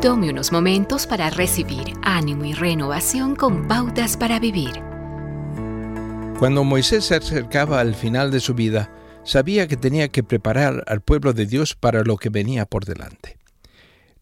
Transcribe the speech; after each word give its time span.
Tome 0.00 0.30
unos 0.30 0.50
momentos 0.50 1.06
para 1.06 1.28
recibir 1.28 1.92
ánimo 2.02 2.46
y 2.46 2.54
renovación 2.54 3.36
con 3.36 3.68
pautas 3.68 4.16
para 4.16 4.40
vivir. 4.40 4.72
Cuando 6.38 6.64
Moisés 6.64 7.04
se 7.04 7.16
acercaba 7.16 7.80
al 7.80 7.94
final 7.94 8.30
de 8.30 8.40
su 8.40 8.54
vida, 8.54 8.90
sabía 9.24 9.68
que 9.68 9.76
tenía 9.76 10.08
que 10.08 10.22
preparar 10.22 10.84
al 10.86 11.02
pueblo 11.02 11.34
de 11.34 11.44
Dios 11.44 11.74
para 11.74 12.02
lo 12.02 12.16
que 12.16 12.30
venía 12.30 12.64
por 12.64 12.86
delante. 12.86 13.36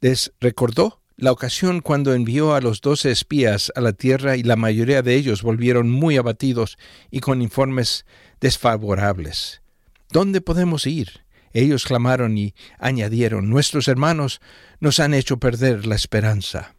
Les 0.01 0.33
recordó 0.41 1.01
la 1.17 1.31
ocasión 1.31 1.81
cuando 1.81 2.13
envió 2.13 2.55
a 2.55 2.61
los 2.61 2.81
doce 2.81 3.13
espías 3.13 3.71
a 3.77 3.81
la 3.81 3.93
tierra 3.93 4.37
y 4.37 4.43
la 4.43 4.57
mayoría 4.57 5.03
de 5.03 5.15
ellos 5.15 5.43
volvieron 5.43 5.89
muy 5.89 6.17
abatidos 6.17 6.77
y 7.13 7.21
con 7.21 7.41
informes 7.41 8.05
desfavorables. 8.41 9.63
¿Dónde 10.11 10.41
podemos 10.41 10.89
ir? 10.89 11.21
Ellos 11.53 11.85
clamaron 11.85 12.37
y 12.37 12.55
añadieron, 12.79 13.49
Nuestros 13.49 13.89
hermanos 13.89 14.41
nos 14.81 15.01
han 15.01 15.15
hecho 15.15 15.39
perder 15.39 15.87
la 15.87 15.95
esperanza. 15.95 16.75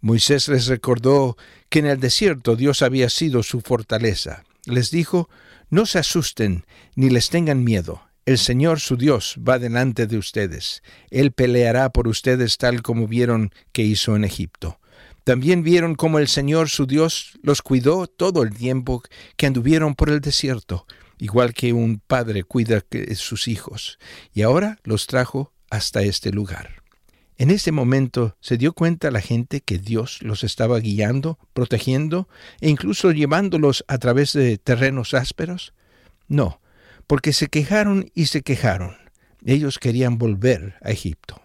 Moisés 0.00 0.48
les 0.48 0.66
recordó 0.66 1.36
que 1.68 1.78
en 1.78 1.86
el 1.86 2.00
desierto 2.00 2.56
Dios 2.56 2.82
había 2.82 3.08
sido 3.08 3.42
su 3.42 3.60
fortaleza. 3.60 4.44
Les 4.64 4.90
dijo, 4.90 5.30
No 5.70 5.86
se 5.86 5.98
asusten 5.98 6.64
ni 6.96 7.10
les 7.10 7.30
tengan 7.30 7.62
miedo. 7.62 8.02
El 8.24 8.38
Señor 8.38 8.80
su 8.80 8.96
Dios 8.96 9.36
va 9.46 9.58
delante 9.58 10.06
de 10.06 10.16
ustedes. 10.16 10.82
Él 11.10 11.32
peleará 11.32 11.90
por 11.90 12.08
ustedes 12.08 12.56
tal 12.58 12.82
como 12.82 13.08
vieron 13.08 13.52
que 13.72 13.82
hizo 13.82 14.14
en 14.16 14.24
Egipto. 14.24 14.78
También 15.24 15.62
vieron 15.62 15.94
cómo 15.94 16.18
el 16.18 16.28
Señor 16.28 16.68
su 16.68 16.86
Dios 16.86 17.38
los 17.42 17.62
cuidó 17.62 18.08
todo 18.08 18.42
el 18.42 18.54
tiempo 18.54 19.02
que 19.36 19.46
anduvieron 19.46 19.94
por 19.94 20.10
el 20.10 20.20
desierto 20.20 20.86
igual 21.22 21.54
que 21.54 21.72
un 21.72 22.00
padre 22.04 22.42
cuida 22.42 22.84
de 22.90 23.14
sus 23.14 23.46
hijos, 23.46 24.00
y 24.34 24.42
ahora 24.42 24.80
los 24.82 25.06
trajo 25.06 25.52
hasta 25.70 26.02
este 26.02 26.32
lugar. 26.32 26.82
En 27.38 27.52
ese 27.52 27.70
momento 27.70 28.36
se 28.40 28.58
dio 28.58 28.72
cuenta 28.72 29.12
la 29.12 29.20
gente 29.20 29.60
que 29.60 29.78
Dios 29.78 30.18
los 30.22 30.42
estaba 30.42 30.80
guiando, 30.80 31.38
protegiendo 31.52 32.28
e 32.60 32.70
incluso 32.70 33.12
llevándolos 33.12 33.84
a 33.86 33.98
través 33.98 34.32
de 34.32 34.58
terrenos 34.58 35.14
ásperos. 35.14 35.74
No, 36.26 36.60
porque 37.06 37.32
se 37.32 37.46
quejaron 37.46 38.10
y 38.16 38.26
se 38.26 38.42
quejaron. 38.42 38.96
Ellos 39.44 39.78
querían 39.78 40.18
volver 40.18 40.74
a 40.82 40.90
Egipto. 40.90 41.40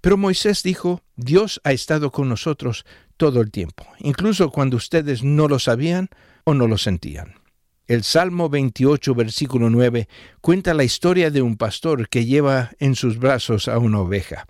Pero 0.00 0.16
Moisés 0.16 0.64
dijo, 0.64 1.04
Dios 1.14 1.60
ha 1.62 1.70
estado 1.70 2.10
con 2.10 2.28
nosotros 2.28 2.84
todo 3.16 3.40
el 3.40 3.52
tiempo, 3.52 3.86
incluso 4.00 4.50
cuando 4.50 4.76
ustedes 4.76 5.22
no 5.22 5.46
lo 5.46 5.60
sabían 5.60 6.08
o 6.42 6.54
no 6.54 6.66
lo 6.66 6.76
sentían. 6.76 7.34
El 7.90 8.04
Salmo 8.04 8.48
28, 8.48 9.16
versículo 9.16 9.68
9, 9.68 10.06
cuenta 10.40 10.74
la 10.74 10.84
historia 10.84 11.32
de 11.32 11.42
un 11.42 11.56
pastor 11.56 12.08
que 12.08 12.24
lleva 12.24 12.70
en 12.78 12.94
sus 12.94 13.18
brazos 13.18 13.66
a 13.66 13.78
una 13.78 13.98
oveja. 13.98 14.46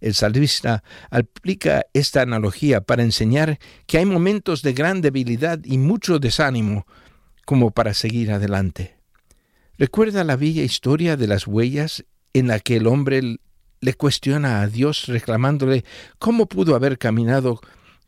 El 0.00 0.12
salmista 0.12 0.82
aplica 1.08 1.86
esta 1.94 2.22
analogía 2.22 2.80
para 2.80 3.04
enseñar 3.04 3.60
que 3.86 3.98
hay 3.98 4.06
momentos 4.06 4.62
de 4.62 4.72
gran 4.72 5.02
debilidad 5.02 5.60
y 5.62 5.78
mucho 5.78 6.18
desánimo 6.18 6.84
como 7.44 7.70
para 7.70 7.94
seguir 7.94 8.32
adelante. 8.32 8.96
¿Recuerda 9.78 10.24
la 10.24 10.34
bella 10.34 10.64
historia 10.64 11.16
de 11.16 11.28
las 11.28 11.46
huellas 11.46 12.04
en 12.32 12.48
la 12.48 12.58
que 12.58 12.78
el 12.78 12.88
hombre 12.88 13.38
le 13.80 13.94
cuestiona 13.94 14.62
a 14.62 14.66
Dios 14.66 15.06
reclamándole 15.06 15.84
cómo 16.18 16.46
pudo 16.46 16.74
haber 16.74 16.98
caminado 16.98 17.60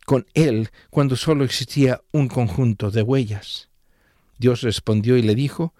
con 0.06 0.26
él 0.34 0.70
cuando 0.90 1.14
solo 1.14 1.44
existía 1.44 2.00
un 2.10 2.26
conjunto 2.26 2.90
de 2.90 3.02
huellas? 3.02 3.68
Dios 4.42 4.62
respondió 4.62 5.16
y 5.16 5.22
le 5.22 5.36
dijo, 5.36 5.72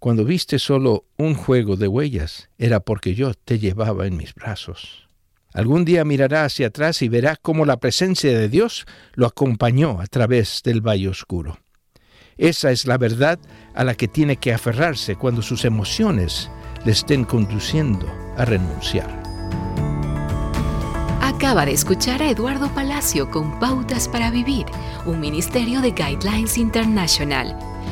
Cuando 0.00 0.24
viste 0.24 0.58
solo 0.58 1.04
un 1.16 1.34
juego 1.34 1.76
de 1.76 1.86
huellas, 1.86 2.50
era 2.58 2.80
porque 2.80 3.14
yo 3.14 3.32
te 3.32 3.60
llevaba 3.60 4.08
en 4.08 4.16
mis 4.16 4.34
brazos. 4.34 5.08
Algún 5.54 5.84
día 5.84 6.04
mirará 6.04 6.44
hacia 6.44 6.66
atrás 6.66 7.00
y 7.02 7.08
verá 7.08 7.36
cómo 7.36 7.64
la 7.64 7.78
presencia 7.78 8.36
de 8.36 8.48
Dios 8.48 8.86
lo 9.14 9.26
acompañó 9.26 10.00
a 10.00 10.06
través 10.06 10.62
del 10.64 10.80
valle 10.80 11.08
oscuro. 11.08 11.60
Esa 12.36 12.72
es 12.72 12.86
la 12.86 12.98
verdad 12.98 13.38
a 13.74 13.84
la 13.84 13.94
que 13.94 14.08
tiene 14.08 14.36
que 14.36 14.52
aferrarse 14.52 15.14
cuando 15.14 15.40
sus 15.40 15.64
emociones 15.64 16.50
le 16.84 16.92
estén 16.92 17.24
conduciendo 17.24 18.06
a 18.36 18.44
renunciar. 18.44 19.28
Acaba 21.22 21.66
de 21.66 21.72
escuchar 21.72 22.20
a 22.20 22.30
Eduardo 22.30 22.68
Palacio 22.74 23.30
con 23.30 23.60
Pautas 23.60 24.08
para 24.08 24.28
Vivir, 24.30 24.66
un 25.06 25.20
ministerio 25.20 25.80
de 25.80 25.92
Guidelines 25.92 26.58
International. 26.58 27.56